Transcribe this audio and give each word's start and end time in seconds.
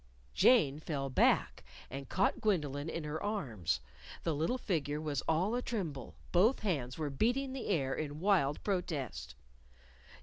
_"Jane 0.33 0.79
fell 0.79 1.11
back, 1.11 1.63
and 1.87 2.09
caught 2.09 2.41
Gwendolyn 2.41 2.89
in 2.89 3.03
her 3.03 3.21
arms. 3.21 3.81
The 4.23 4.33
little 4.33 4.57
figure 4.57 4.99
was 4.99 5.21
all 5.27 5.53
a 5.53 5.61
tremble, 5.61 6.15
both 6.31 6.61
small 6.61 6.71
hands 6.73 6.97
were 6.97 7.11
beating 7.11 7.53
the 7.53 7.67
air 7.67 7.93
in 7.93 8.19
wild 8.19 8.63
protest. 8.63 9.35